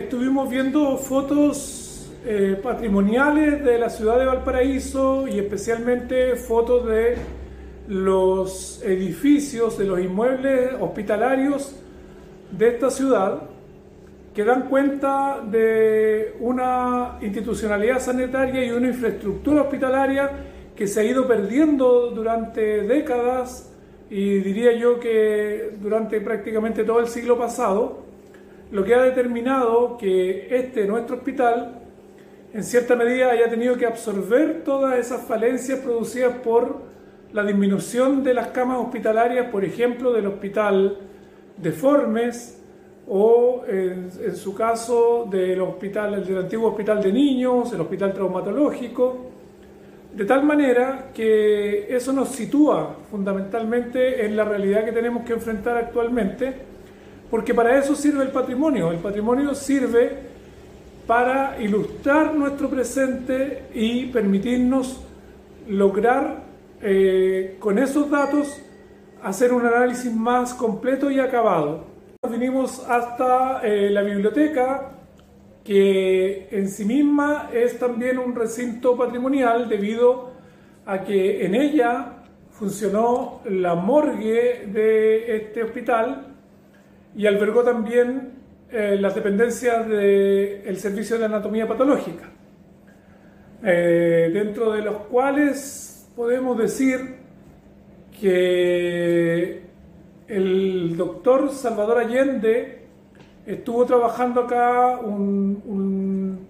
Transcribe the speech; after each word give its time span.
Estuvimos 0.00 0.50
viendo 0.50 0.96
fotos 0.96 2.10
eh, 2.26 2.58
patrimoniales 2.60 3.64
de 3.64 3.78
la 3.78 3.88
ciudad 3.88 4.18
de 4.18 4.26
Valparaíso 4.26 5.28
y 5.28 5.38
especialmente 5.38 6.34
fotos 6.34 6.84
de 6.88 7.14
los 7.86 8.82
edificios, 8.82 9.78
de 9.78 9.84
los 9.84 10.00
inmuebles 10.00 10.72
hospitalarios 10.80 11.76
de 12.50 12.70
esta 12.70 12.90
ciudad 12.90 13.42
que 14.34 14.42
dan 14.42 14.68
cuenta 14.68 15.40
de 15.48 16.34
una 16.40 17.18
institucionalidad 17.22 18.00
sanitaria 18.00 18.64
y 18.64 18.72
una 18.72 18.88
infraestructura 18.88 19.62
hospitalaria 19.62 20.28
que 20.74 20.88
se 20.88 21.02
ha 21.02 21.04
ido 21.04 21.28
perdiendo 21.28 22.10
durante 22.10 22.82
décadas 22.82 23.72
y 24.10 24.40
diría 24.40 24.72
yo 24.72 24.98
que 24.98 25.76
durante 25.80 26.20
prácticamente 26.20 26.82
todo 26.82 26.98
el 26.98 27.06
siglo 27.06 27.38
pasado 27.38 28.02
lo 28.70 28.84
que 28.84 28.94
ha 28.94 29.02
determinado 29.02 29.96
que 29.96 30.54
este, 30.56 30.86
nuestro 30.86 31.16
hospital, 31.16 31.80
en 32.52 32.64
cierta 32.64 32.96
medida 32.96 33.30
haya 33.30 33.48
tenido 33.48 33.76
que 33.76 33.86
absorber 33.86 34.62
todas 34.64 34.98
esas 34.98 35.22
falencias 35.26 35.80
producidas 35.80 36.36
por 36.38 36.82
la 37.32 37.44
disminución 37.44 38.22
de 38.22 38.34
las 38.34 38.48
camas 38.48 38.78
hospitalarias, 38.78 39.48
por 39.50 39.64
ejemplo, 39.64 40.12
del 40.12 40.26
hospital 40.26 40.98
de 41.56 41.72
Formes 41.72 42.60
o 43.08 43.64
en, 43.68 44.10
su 44.34 44.54
caso 44.54 45.26
del 45.30 45.60
hospital, 45.60 46.24
del 46.24 46.38
antiguo 46.38 46.70
hospital 46.70 47.02
de 47.02 47.12
niños, 47.12 47.72
el 47.72 47.80
hospital 47.80 48.12
traumatológico, 48.14 49.30
de 50.14 50.24
tal 50.24 50.44
manera 50.44 51.10
que 51.12 51.94
eso 51.94 52.12
nos 52.12 52.28
sitúa 52.28 52.98
fundamentalmente 53.10 54.24
en 54.24 54.36
la 54.36 54.44
realidad 54.44 54.84
que 54.84 54.92
tenemos 54.92 55.24
que 55.24 55.32
enfrentar 55.32 55.76
actualmente 55.76 56.73
porque 57.30 57.54
para 57.54 57.78
eso 57.78 57.94
sirve 57.94 58.22
el 58.22 58.30
patrimonio. 58.30 58.92
El 58.92 58.98
patrimonio 58.98 59.54
sirve 59.54 60.34
para 61.06 61.60
ilustrar 61.60 62.34
nuestro 62.34 62.68
presente 62.70 63.64
y 63.74 64.06
permitirnos 64.06 65.00
lograr 65.68 66.44
eh, 66.80 67.56
con 67.58 67.78
esos 67.78 68.10
datos 68.10 68.60
hacer 69.22 69.52
un 69.52 69.64
análisis 69.64 70.14
más 70.14 70.52
completo 70.54 71.10
y 71.10 71.18
acabado. 71.18 71.84
Vinimos 72.30 72.84
hasta 72.88 73.60
eh, 73.62 73.90
la 73.90 74.02
biblioteca, 74.02 74.92
que 75.62 76.48
en 76.50 76.68
sí 76.68 76.84
misma 76.84 77.50
es 77.52 77.78
también 77.78 78.18
un 78.18 78.34
recinto 78.34 78.96
patrimonial 78.96 79.68
debido 79.68 80.32
a 80.84 81.00
que 81.00 81.44
en 81.44 81.54
ella 81.54 82.24
funcionó 82.50 83.40
la 83.48 83.74
morgue 83.74 84.66
de 84.66 85.36
este 85.36 85.62
hospital 85.62 86.33
y 87.16 87.26
albergó 87.26 87.62
también 87.62 88.32
eh, 88.70 88.96
las 89.00 89.14
dependencias 89.14 89.88
del 89.88 90.76
Servicio 90.78 91.18
de 91.18 91.26
Anatomía 91.26 91.68
Patológica, 91.68 92.30
eh, 93.62 94.30
dentro 94.32 94.72
de 94.72 94.82
los 94.82 94.96
cuales 95.06 96.08
podemos 96.16 96.58
decir 96.58 97.16
que 98.20 99.62
el 100.28 100.96
doctor 100.96 101.50
Salvador 101.50 101.98
Allende 101.98 102.84
estuvo 103.46 103.84
trabajando 103.84 104.42
acá 104.42 104.98
un, 104.98 105.62
un, 105.66 106.48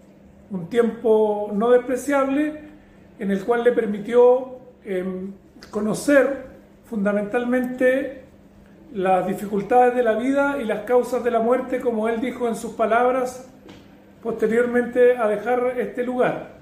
tiempo 0.70 1.50
no 1.52 1.70
despreciable 1.70 2.60
en 3.18 3.30
el 3.30 3.44
cual 3.44 3.64
le 3.64 3.72
permitió 3.72 4.58
em, 4.84 5.32
conocer 5.70 6.46
fundamentalmente 6.84 8.23
las 8.94 9.26
dificultades 9.26 9.94
de 9.96 10.04
la 10.04 10.14
vida 10.14 10.56
y 10.62 10.64
las 10.64 10.82
causas 10.82 11.24
de 11.24 11.30
la 11.32 11.40
muerte, 11.40 11.80
como 11.80 12.08
él 12.08 12.20
dijo 12.20 12.48
en 12.48 12.54
sus 12.54 12.72
palabras 12.72 13.50
posteriormente 14.22 15.16
a 15.16 15.26
dejar 15.26 15.74
este 15.78 16.04
lugar. 16.04 16.54